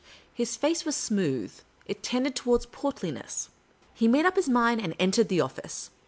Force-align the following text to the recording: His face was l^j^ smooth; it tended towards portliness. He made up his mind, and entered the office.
His 0.33 0.55
face 0.55 0.83
was 0.83 0.95
l^j^ 0.95 0.99
smooth; 1.01 1.53
it 1.85 2.01
tended 2.01 2.35
towards 2.35 2.65
portliness. 2.65 3.51
He 3.93 4.07
made 4.07 4.25
up 4.25 4.35
his 4.35 4.49
mind, 4.49 4.81
and 4.81 4.95
entered 4.97 5.29
the 5.29 5.41
office. 5.41 5.91